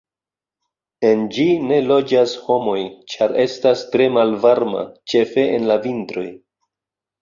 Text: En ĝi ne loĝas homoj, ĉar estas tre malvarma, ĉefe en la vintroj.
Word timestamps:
En 1.09 1.21
ĝi 1.35 1.45
ne 1.65 1.77
loĝas 1.91 2.33
homoj, 2.47 2.79
ĉar 3.15 3.37
estas 3.47 3.87
tre 3.95 4.11
malvarma, 4.19 4.85
ĉefe 5.15 5.49
en 5.57 5.73
la 5.73 5.83
vintroj. 5.89 6.31